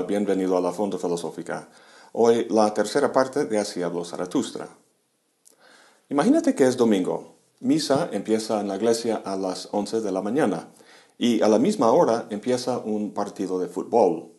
[0.00, 1.68] Bienvenido a la Fonda Filosófica.
[2.12, 4.66] Hoy la tercera parte de Así habló Zaratustra.
[6.08, 7.36] Imagínate que es domingo.
[7.60, 10.68] Misa empieza en la iglesia a las 11 de la mañana
[11.18, 14.32] y a la misma hora empieza un partido de fútbol.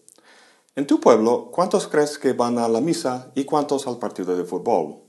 [0.75, 4.45] En tu pueblo, ¿cuántos crees que van a la misa y cuántos al partido de
[4.45, 5.03] fútbol?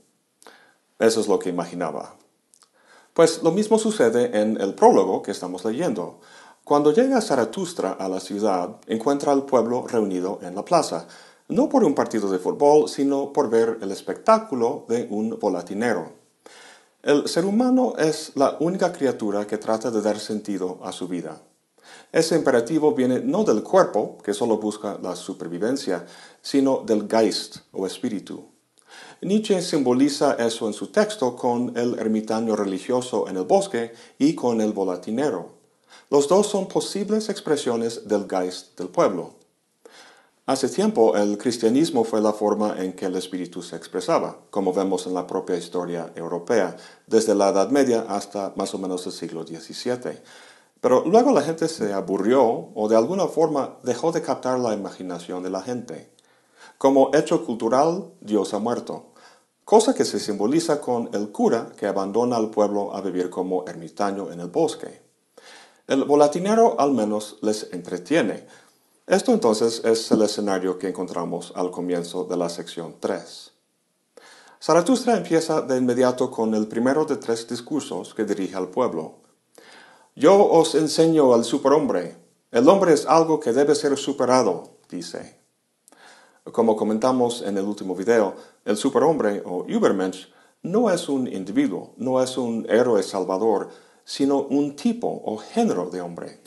[0.99, 2.17] Eso es lo que imaginaba.
[3.13, 6.19] Pues lo mismo sucede en el prólogo que estamos leyendo.
[6.65, 11.05] Cuando llega Zaratustra a la ciudad, encuentra al pueblo reunido en la plaza,
[11.47, 16.13] no por un partido de fútbol, sino por ver el espectáculo de un volatinero.
[17.03, 21.39] El ser humano es la única criatura que trata de dar sentido a su vida.
[22.11, 26.07] Ese imperativo viene no del cuerpo, que solo busca la supervivencia,
[26.41, 28.43] sino del Geist o espíritu.
[29.21, 34.61] Nietzsche simboliza eso en su texto con el ermitaño religioso en el bosque y con
[34.61, 35.54] el volatinero.
[36.09, 39.33] Los dos son posibles expresiones del Geist del pueblo.
[40.47, 45.07] Hace tiempo el cristianismo fue la forma en que el espíritu se expresaba, como vemos
[45.07, 49.43] en la propia historia europea, desde la Edad Media hasta más o menos el siglo
[49.43, 50.19] XVII.
[50.81, 55.41] Pero luego la gente se aburrió o de alguna forma dejó de captar la imaginación
[55.41, 56.11] de la gente.
[56.77, 59.13] Como hecho cultural, Dios ha muerto,
[59.63, 64.31] cosa que se simboliza con el cura que abandona al pueblo a vivir como ermitaño
[64.31, 65.04] en el bosque.
[65.87, 68.47] El volatinero al menos les entretiene.
[69.05, 73.51] Esto entonces es el escenario que encontramos al comienzo de la sección 3.
[74.59, 79.17] Zaratustra empieza de inmediato con el primero de tres discursos que dirige al pueblo.
[80.15, 82.17] Yo os enseño al superhombre.
[82.49, 85.37] El hombre es algo que debe ser superado, dice.
[86.51, 88.33] Como comentamos en el último video,
[88.65, 90.29] el superhombre o Übermensch
[90.63, 93.69] no es un individuo, no es un héroe salvador,
[94.05, 96.39] sino un tipo o género de hombre.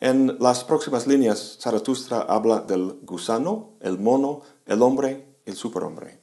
[0.00, 6.18] En las próximas líneas, Zaratustra habla del gusano, el mono, el hombre, el superhombre.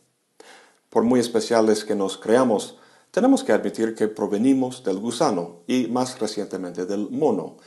[0.89, 2.77] Por muy especiales que nos creamos,
[3.11, 7.57] tenemos que admitir que provenimos del gusano y más recientemente del mono,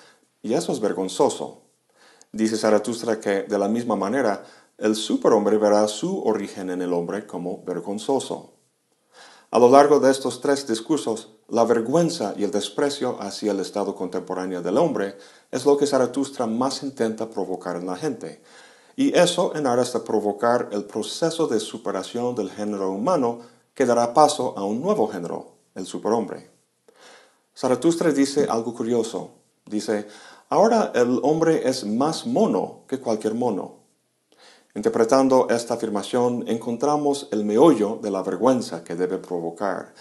[0.43, 1.63] y eso es vergonzoso.
[2.33, 4.45] Dice Zaratustra que de la misma manera
[4.79, 8.53] el superhombre verá su origen en el hombre como vergonzoso.
[9.51, 13.95] A lo largo de estos tres discursos, la vergüenza y el desprecio hacia el estado
[13.95, 15.17] contemporáneo del hombre
[15.51, 18.43] es lo que Zaratustra más intenta provocar en la gente,
[18.97, 23.41] y eso en aras de provocar el proceso de superación del género humano
[23.75, 26.51] que dará paso a un nuevo género, el superhombre.
[27.55, 29.31] Zaratustra dice algo curioso.
[29.67, 30.07] Dice,
[30.49, 33.77] ahora el hombre es más mono que cualquier mono.
[34.75, 39.95] Interpretando esta afirmación encontramos el meollo de la vergüenza que debe provocar.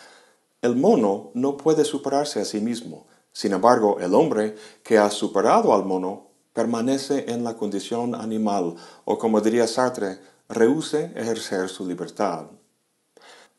[0.66, 3.06] El mono no puede superarse a sí mismo.
[3.32, 9.20] Sin embargo, el hombre que ha superado al mono permanece en la condición animal o,
[9.20, 10.18] como diría Sartre,
[10.50, 12.48] rehúse ejercer su libertad.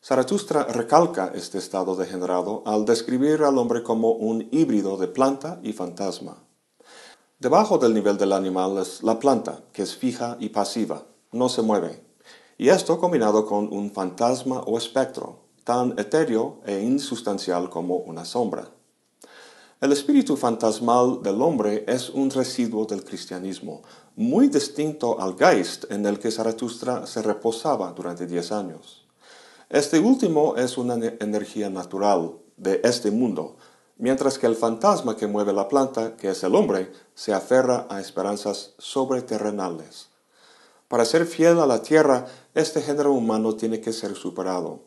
[0.02, 5.74] Zaratustra recalca este estado degenerado al describir al hombre como un híbrido de planta y
[5.74, 6.42] fantasma.
[7.38, 11.62] Debajo del nivel del animal es la planta, que es fija y pasiva, no se
[11.62, 12.02] mueve.
[12.58, 18.70] Y esto combinado con un fantasma o espectro, tan etéreo e insustancial como una sombra.
[19.80, 23.82] El espíritu fantasmal del hombre es un residuo del cristianismo,
[24.14, 29.08] muy distinto al Geist en el que Zaratustra se reposaba durante diez años.
[29.68, 33.56] Este último es una energía natural de este mundo,
[33.98, 38.00] mientras que el fantasma que mueve la planta, que es el hombre, se aferra a
[38.00, 40.10] esperanzas sobreterrenales.
[40.86, 44.82] Para ser fiel a la tierra, este género humano tiene que ser superado.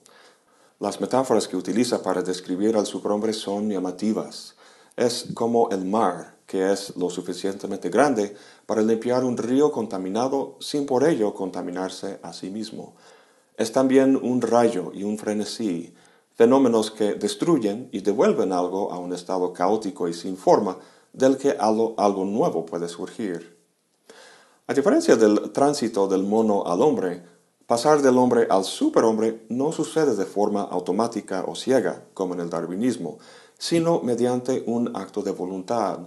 [0.79, 4.56] Las metáforas que utiliza para describir al superhombre son llamativas.
[4.95, 8.34] Es como el mar, que es lo suficientemente grande
[8.66, 12.95] para limpiar un río contaminado sin por ello contaminarse a sí mismo.
[13.57, 15.94] Es también un rayo y un frenesí,
[16.36, 20.77] fenómenos que destruyen y devuelven algo a un estado caótico y sin forma
[21.12, 23.57] del que algo, algo nuevo puede surgir.
[24.65, 27.21] A diferencia del tránsito del mono al hombre,
[27.69, 32.50] pasar del hombre al superhombre no sucede de forma automática o ciega, como en el
[32.50, 33.19] darwinismo,
[33.60, 36.00] sino mediante un acto de voluntad,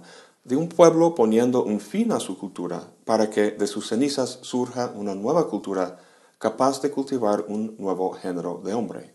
[0.43, 4.91] de un pueblo poniendo un fin a su cultura, para que de sus cenizas surja
[4.93, 5.99] una nueva cultura
[6.37, 9.13] capaz de cultivar un nuevo género de hombre.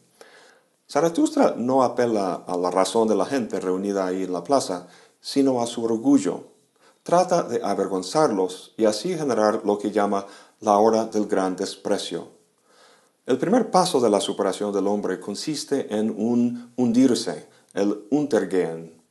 [0.91, 4.87] Zaratustra no apela a la razón de la gente reunida ahí en la plaza,
[5.21, 6.45] sino a su orgullo.
[7.03, 10.25] Trata de avergonzarlos y así generar lo que llama
[10.61, 12.38] la hora del gran desprecio.
[13.29, 19.03] El primer paso de la superación del hombre consiste en un hundirse, el untergehen.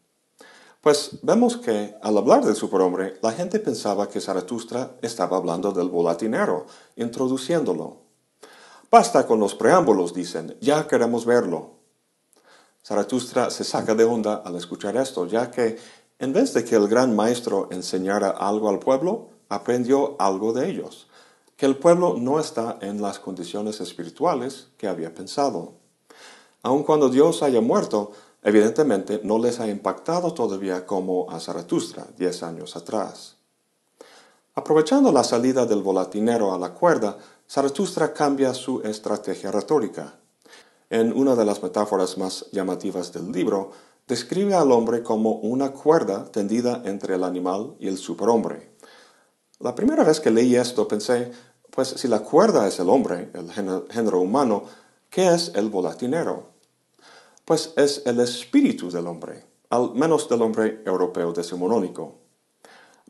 [0.81, 5.89] Pues vemos que al hablar del superhombre, la gente pensaba que Zaratustra estaba hablando del
[5.89, 6.65] volatinero,
[6.95, 7.97] introduciéndolo.
[8.89, 11.73] Basta con los preámbulos, dicen, ya queremos verlo.
[12.83, 15.77] Zaratustra se saca de onda al escuchar esto, ya que
[16.17, 21.06] en vez de que el gran maestro enseñara algo al pueblo, aprendió algo de ellos,
[21.57, 25.73] que el pueblo no está en las condiciones espirituales que había pensado.
[26.61, 28.11] Aun cuando Dios haya muerto,
[28.43, 33.37] evidentemente no les ha impactado todavía como a Zaratustra diez años atrás.
[34.53, 37.17] Aprovechando la salida del volatinero a la cuerda,
[37.49, 40.19] Zaratustra cambia su estrategia retórica.
[40.89, 43.71] En una de las metáforas más llamativas del libro,
[44.07, 48.76] describe al hombre como una cuerda tendida entre el animal y el superhombre.
[49.59, 51.31] La primera vez que leí esto pensé,
[51.71, 54.65] pues si la cuerda es el hombre, el género humano,
[55.09, 56.51] ¿qué es el volatinero?
[57.43, 62.19] Pues es el espíritu del hombre, al menos del hombre europeo decimonónico.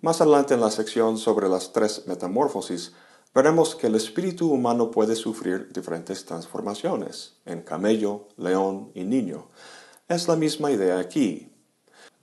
[0.02, 2.94] Más adelante en la sección sobre las tres metamorfosis,
[3.36, 9.50] veremos que el espíritu humano puede sufrir diferentes transformaciones, en camello, león y niño,
[10.08, 11.52] es la misma idea aquí.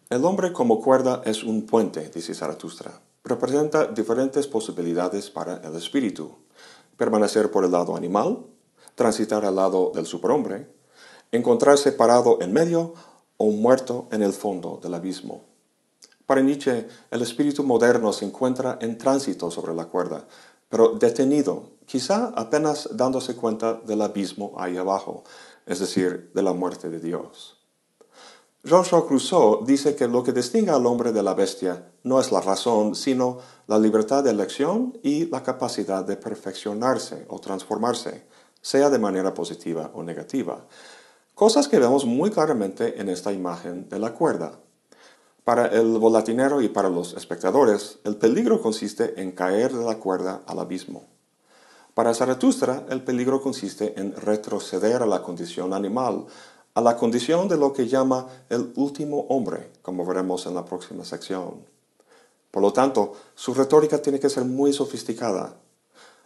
[0.09, 3.04] El hombre como cuerda es un puente, dice Zaratustra.
[3.25, 6.37] Representa diferentes posibilidades para el espíritu.
[6.99, 8.45] Permanecer por el lado animal,
[8.95, 10.69] transitar al lado del superhombre,
[11.33, 12.93] encontrarse parado en medio
[13.39, 15.43] o muerto en el fondo del abismo.
[16.27, 20.27] Para Nietzsche, el espíritu moderno se encuentra en tránsito sobre la cuerda,
[20.69, 25.25] pero detenido, quizá apenas dándose cuenta del abismo ahí abajo,
[25.65, 27.64] es decir, de la muerte de Dios.
[28.67, 32.41] Jean-Jacques Rousseau dice que lo que distingue al hombre de la bestia no es la
[32.41, 38.27] razón, sino la libertad de elección y la capacidad de perfeccionarse o transformarse,
[38.63, 40.65] sea de manera positiva o negativa.
[41.35, 44.59] Cosas que vemos muy claramente en esta imagen de la cuerda.
[45.45, 50.41] Para el volatinero y para los espectadores, el peligro consiste en caer de la cuerda
[50.47, 51.05] al abismo.
[51.93, 56.25] Para Zaratustra, el peligro consiste en retroceder a la condición animal,
[56.75, 61.05] a la condición de lo que llama el último hombre, como veremos en la próxima
[61.05, 61.65] sección.
[62.51, 65.57] Por lo tanto, su retórica tiene que ser muy sofisticada.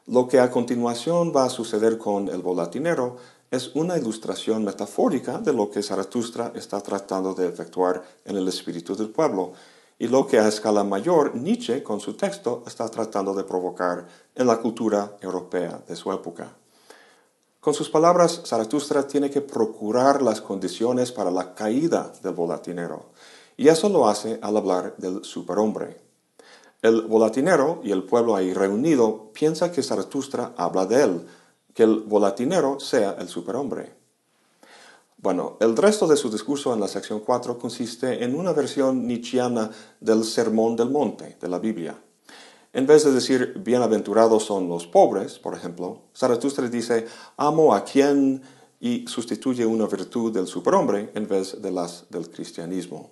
[0.06, 3.16] Lo que a continuación va a suceder con el volatinero
[3.50, 8.94] es una ilustración metafórica de lo que Zaratustra está tratando de efectuar en el espíritu
[8.94, 9.52] del pueblo,
[9.98, 14.46] y lo que a escala mayor Nietzsche con su texto está tratando de provocar en
[14.46, 16.54] la cultura europea de su época.
[17.60, 23.06] Con sus palabras, Zaratustra tiene que procurar las condiciones para la caída del volatinero,
[23.56, 26.00] y eso lo hace al hablar del superhombre.
[26.82, 31.26] El volatinero y el pueblo ahí reunido piensa que Zaratustra habla de él,
[31.75, 33.93] que el volatinero sea el superhombre.
[35.16, 39.69] Bueno, el resto de su discurso en la sección 4 consiste en una versión nietzscheana
[39.99, 42.00] del Sermón del Monte de la Biblia.
[42.72, 47.06] En vez de decir bienaventurados son los pobres, por ejemplo, Zaratustra dice
[47.36, 48.42] amo a quien
[48.78, 53.10] y sustituye una virtud del superhombre en vez de las del cristianismo.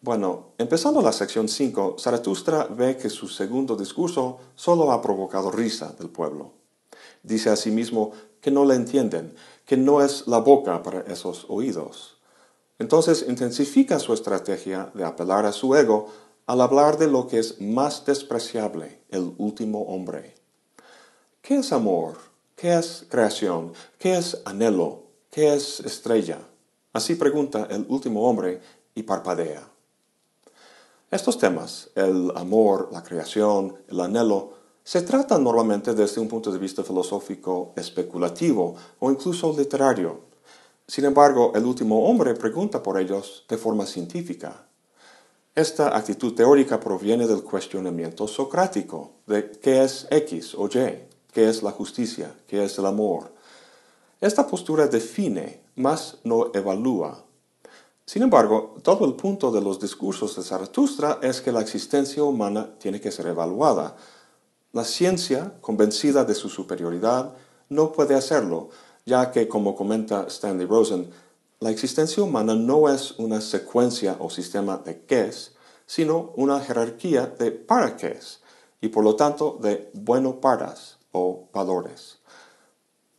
[0.00, 5.94] Bueno, empezando la sección 5, Zaratustra ve que su segundo discurso solo ha provocado risa
[5.98, 6.52] del pueblo.
[7.22, 9.34] Dice a sí mismo que no le entienden,
[9.64, 12.18] que no es la boca para esos oídos.
[12.78, 16.08] Entonces intensifica su estrategia de apelar a su ego
[16.46, 20.34] al hablar de lo que es más despreciable, el último hombre.
[21.42, 22.18] ¿Qué es amor?
[22.54, 23.72] ¿Qué es creación?
[23.98, 25.02] ¿Qué es anhelo?
[25.30, 26.38] ¿Qué es estrella?
[26.92, 28.60] Así pregunta el último hombre
[28.94, 29.68] y parpadea.
[31.10, 36.58] Estos temas, el amor, la creación, el anhelo, se tratan normalmente desde un punto de
[36.58, 40.20] vista filosófico especulativo o incluso literario.
[40.86, 44.65] Sin embargo, el último hombre pregunta por ellos de forma científica.
[45.56, 50.98] Esta actitud teórica proviene del cuestionamiento socrático de qué es X o Y,
[51.32, 53.32] qué es la justicia, qué es el amor.
[54.20, 57.24] Esta postura define, más no evalúa.
[58.04, 62.68] Sin embargo, todo el punto de los discursos de Zaratustra es que la existencia humana
[62.78, 63.96] tiene que ser evaluada.
[64.72, 67.32] La ciencia, convencida de su superioridad,
[67.70, 68.68] no puede hacerlo,
[69.06, 71.10] ya que, como comenta Stanley Rosen,
[71.60, 75.52] la existencia humana no es una secuencia o sistema de qués,
[75.86, 78.40] sino una jerarquía de para qués,
[78.80, 82.18] y por lo tanto de bueno paras o valores.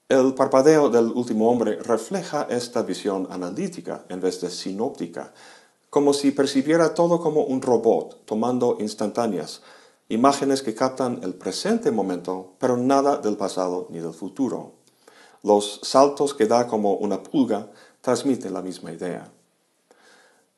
[0.07, 5.33] El parpadeo del último hombre refleja esta visión analítica en vez de sinóptica,
[5.89, 9.63] como si percibiera todo como un robot tomando instantáneas,
[10.09, 14.73] imágenes que captan el presente momento, pero nada del pasado ni del futuro.
[15.43, 17.71] Los saltos que da como una pulga
[18.07, 19.29] transmiten la misma idea.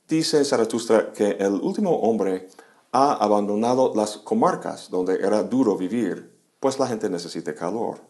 [0.08, 2.48] Dice Zaratustra que el último hombre
[2.92, 8.02] ha abandonado las comarcas donde era duro vivir, pues la gente necesita calor.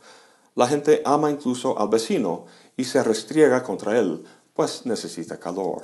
[0.56, 5.84] La gente ama incluso al vecino y se restriega contra él, pues necesita calor.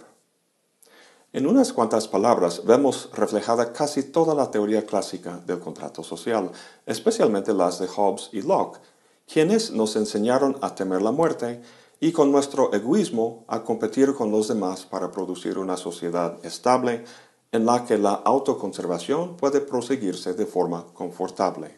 [1.32, 6.52] En unas cuantas palabras vemos reflejada casi toda la teoría clásica del contrato social,
[6.86, 8.82] especialmente las de Hobbes y Locke,
[9.26, 11.62] quienes nos enseñaron a temer la muerte
[12.00, 17.06] y con nuestro egoísmo a competir con los demás para producir una sociedad estable
[17.52, 21.78] en la que la autoconservación puede proseguirse de forma confortable.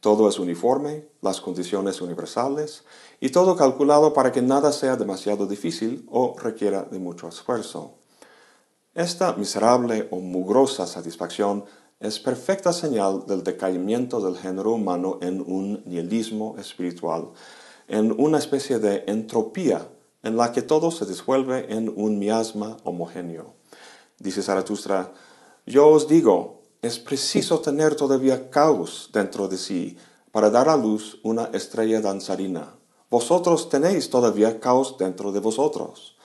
[0.00, 2.84] Todo es uniforme, las condiciones universales
[3.20, 7.94] y todo calculado para que nada sea demasiado difícil o requiera de mucho esfuerzo.
[8.94, 11.64] Esta miserable o mugrosa satisfacción
[11.98, 17.30] es perfecta señal del decaimiento del género humano en un nihilismo espiritual,
[17.88, 19.88] en una especie de entropía
[20.22, 23.54] en la que todo se disuelve en un miasma homogéneo.
[24.18, 25.12] Dice Zaratustra,
[25.66, 29.96] yo os digo, es preciso tener todavía caos dentro de sí
[30.32, 32.74] para dar a luz una estrella danzarina.
[33.10, 36.16] Vosotros tenéis todavía caos dentro de vosotros.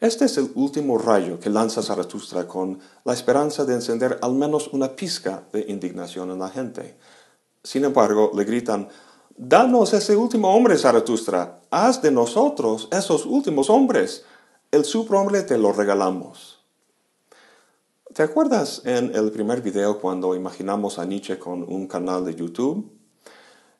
[0.00, 4.68] Este es el último rayo que lanza Zaratustra con la esperanza de encender al menos
[4.72, 6.96] una pizca de indignación en la gente.
[7.62, 8.88] Sin embargo, le gritan,
[9.42, 11.62] Danos ese último hombre, Zaratustra.
[11.70, 14.26] Haz de nosotros esos últimos hombres.
[14.70, 16.58] El superhombre te lo regalamos.
[18.12, 22.92] ¿Te acuerdas en el primer video cuando imaginamos a Nietzsche con un canal de YouTube?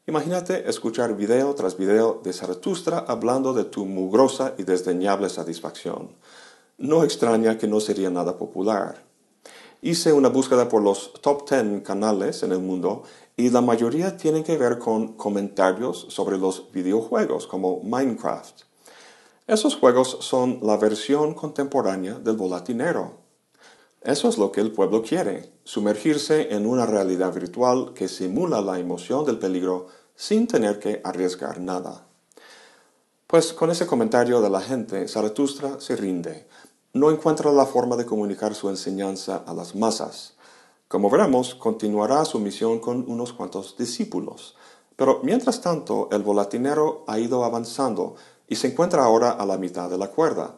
[0.07, 6.17] Imagínate escuchar video tras video de Zaratustra hablando de tu mugrosa y desdeñable satisfacción.
[6.79, 9.05] No extraña que no sería nada popular.
[9.83, 13.03] Hice una búsqueda por los top 10 canales en el mundo
[13.41, 18.65] y la mayoría tienen que ver con comentarios sobre los videojuegos como Minecraft.
[19.47, 23.15] Esos juegos son la versión contemporánea del volatinero.
[24.03, 28.79] Eso es lo que el pueblo quiere, sumergirse en una realidad virtual que simula la
[28.79, 32.05] emoción del peligro sin tener que arriesgar nada.
[33.27, 36.47] Pues con ese comentario de la gente, Zaratustra se rinde,
[36.93, 40.35] no encuentra la forma de comunicar su enseñanza a las masas.
[40.91, 44.57] Como veremos, continuará su misión con unos cuantos discípulos.
[44.97, 48.17] Pero mientras tanto, el volatinero ha ido avanzando
[48.49, 50.57] y se encuentra ahora a la mitad de la cuerda.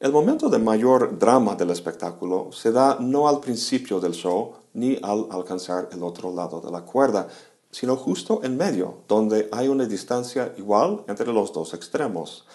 [0.00, 4.98] El momento de mayor drama del espectáculo se da no al principio del show ni
[5.02, 7.28] al alcanzar el otro lado de la cuerda,
[7.70, 12.46] sino justo en medio, donde hay una distancia igual entre los dos extremos.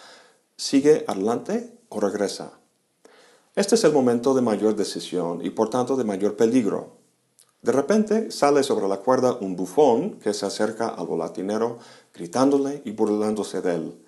[0.55, 2.53] ¿Sigue adelante o regresa?
[3.57, 6.91] Este es el momento de mayor decisión y por tanto de mayor peligro.
[7.63, 11.79] De repente sale sobre la cuerda un bufón que se acerca al volatinero
[12.13, 14.05] gritándole y burlándose de él.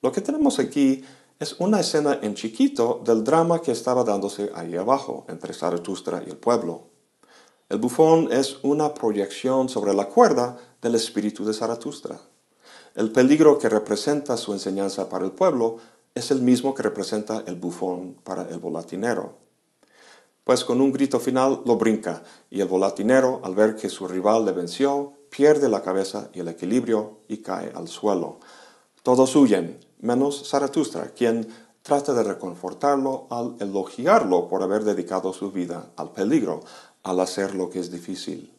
[0.00, 1.04] Lo que tenemos aquí
[1.38, 6.30] es una escena en chiquito del drama que estaba dándose ahí abajo entre Zaratustra y
[6.30, 6.84] el pueblo.
[7.68, 12.18] El bufón es una proyección sobre la cuerda del espíritu de Zaratustra.
[12.94, 15.76] El peligro que representa su enseñanza para el pueblo
[16.14, 19.36] es el mismo que representa el bufón para el volatinero.
[20.44, 24.44] Pues con un grito final lo brinca y el volatinero, al ver que su rival
[24.44, 28.40] le venció, pierde la cabeza y el equilibrio y cae al suelo.
[29.02, 31.46] Todos huyen, menos Zaratustra, quien
[31.82, 36.60] trata de reconfortarlo al elogiarlo por haber dedicado su vida al peligro,
[37.02, 38.52] al hacer lo que es difícil.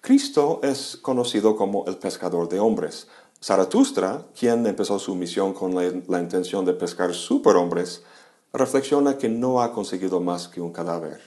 [0.00, 3.08] Cristo es conocido como el pescador de hombres,
[3.42, 8.02] Zaratustra, quien empezó su misión con la, intención de pescar superhombres,
[8.52, 11.20] reflexiona que no ha conseguido más que un cadáver.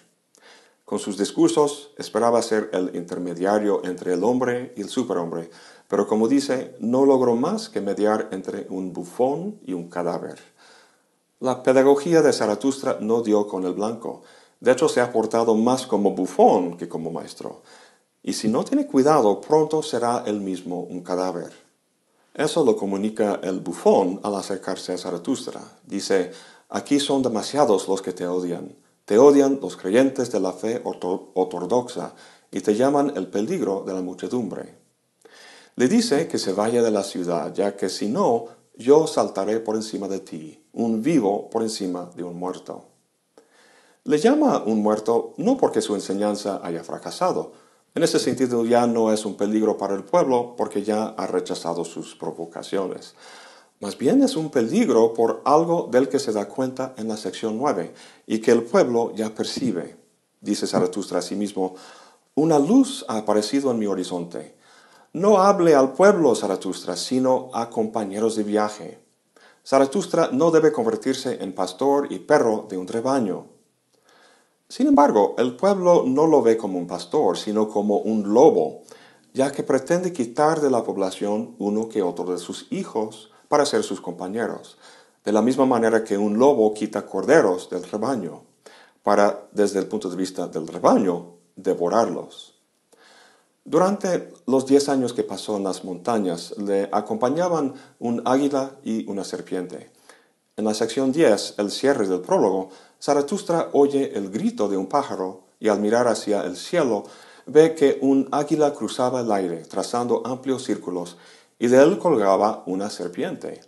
[0.86, 5.51] Con sus discursos esperaba ser el intermediario entre el hombre y el superhombre,
[5.88, 10.39] pero como dice, no logró más que mediar entre un bufón y un cadáver.
[11.39, 14.24] La pedagogía de Zaratustra no dio con el blanco.
[14.60, 17.62] De hecho, se ha portado más como bufón que como maestro.
[18.24, 21.68] Y si no tiene cuidado, pronto será él mismo un cadáver.
[22.33, 25.62] Eso lo comunica el bufón al acercarse a Zaratustra.
[25.86, 26.31] Dice,
[26.69, 28.75] aquí son demasiados los que te odian.
[29.05, 32.13] Te odian los creyentes de la fe ortodoxa
[32.51, 34.75] y te llaman el peligro de la muchedumbre.
[35.75, 38.45] Le dice que se vaya de la ciudad, ya que si no,
[38.75, 42.86] yo saltaré por encima de ti, un vivo por encima de un muerto.
[44.03, 47.51] Le llama un muerto no porque su enseñanza haya fracasado,
[47.96, 51.84] en ese sentido ya no es un peligro para el pueblo porque ya ha rechazado
[51.86, 53.15] sus provocaciones.
[53.81, 57.58] Más bien es un peligro por algo del que se da cuenta en la sección
[57.58, 57.93] 9
[58.27, 59.98] y que el pueblo ya percibe.
[60.41, 61.75] Dice Zaratustra a sí mismo,
[62.36, 64.55] una luz ha aparecido en mi horizonte.
[65.13, 69.00] No hable al pueblo, Zaratustra, sino a compañeros de viaje.
[69.65, 73.48] Zaratustra no debe convertirse en pastor y perro de un rebaño.
[74.69, 78.83] Sin embargo, el pueblo no lo ve como un pastor, sino como un lobo,
[79.33, 83.81] ya que pretende quitar de la población uno que otro de sus hijos para ser
[83.81, 84.77] sus compañeros,
[85.25, 88.43] de la misma manera que un lobo quita corderos del rebaño,
[89.01, 92.53] para, desde el punto de vista del rebaño, devorarlos.
[93.65, 99.23] Durante los diez años que pasó en las montañas, le acompañaban un águila y una
[99.23, 99.91] serpiente.
[100.57, 102.69] En la sección 10, el cierre del prólogo,
[103.01, 107.06] Zaratustra oye el grito de un pájaro y al mirar hacia el cielo
[107.46, 111.18] ve que un águila cruzaba el aire, trazando amplios círculos,
[111.58, 113.62] y de él colgaba una serpiente,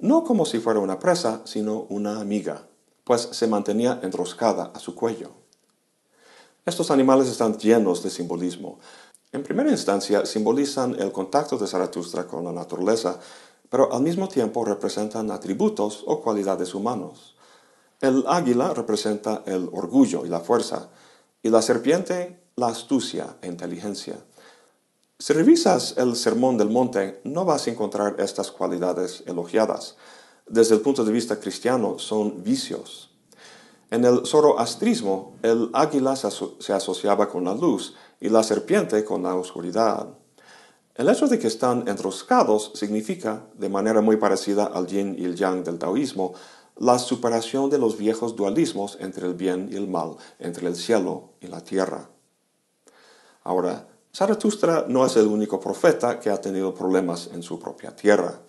[0.00, 2.66] no como si fuera una presa, sino una amiga,
[3.04, 5.30] pues se mantenía enroscada a su cuello.
[6.66, 8.78] Estos animales están llenos de simbolismo.
[9.32, 13.18] En primera instancia, simbolizan el contacto de Zaratustra con la naturaleza,
[13.68, 17.36] pero al mismo tiempo representan atributos o cualidades humanos.
[18.00, 20.88] El águila representa el orgullo y la fuerza,
[21.42, 24.16] y la serpiente la astucia e inteligencia.
[25.18, 29.96] Si revisas el Sermón del Monte, no vas a encontrar estas cualidades elogiadas.
[30.46, 33.10] Desde el punto de vista cristiano, son vicios.
[33.90, 39.34] En el zoroastrismo, el águila se asociaba con la luz y la serpiente con la
[39.34, 40.08] oscuridad.
[40.94, 45.36] El hecho de que están enroscados significa, de manera muy parecida al yin y el
[45.36, 46.34] yang del taoísmo,
[46.80, 51.34] la superación de los viejos dualismos entre el bien y el mal, entre el cielo
[51.38, 52.08] y la tierra.
[53.44, 58.40] Ahora, Zaratustra no es el único profeta que ha tenido problemas en su propia tierra.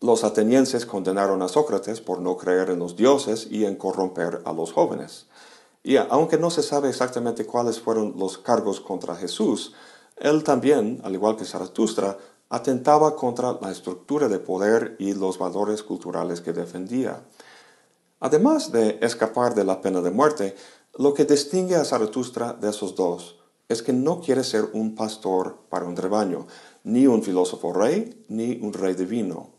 [0.00, 4.52] Los atenienses condenaron a Sócrates por no creer en los dioses y en corromper a
[4.54, 5.26] los jóvenes.
[5.82, 9.74] Y aunque no se sabe exactamente cuáles fueron los cargos contra Jesús,
[10.16, 12.16] él también, al igual que Zaratustra,
[12.48, 17.20] atentaba contra la estructura de poder y los valores culturales que defendía.
[18.20, 20.56] Además de escapar de la pena de muerte,
[20.96, 25.58] lo que distingue a Zaratustra de esos dos es que no quiere ser un pastor
[25.68, 26.46] para un rebaño,
[26.84, 29.50] ni un filósofo rey, ni un rey divino.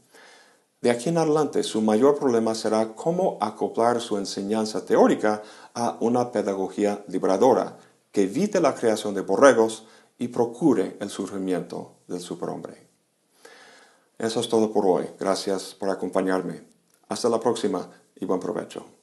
[0.81, 5.43] De aquí en adelante, su mayor problema será cómo acoplar su enseñanza teórica
[5.73, 7.77] a una pedagogía liberadora
[8.11, 9.85] que evite la creación de borregos
[10.17, 12.87] y procure el surgimiento del superhombre.
[14.17, 15.09] Eso es todo por hoy.
[15.19, 16.63] Gracias por acompañarme.
[17.07, 17.89] Hasta la próxima
[18.19, 18.98] y buen provecho.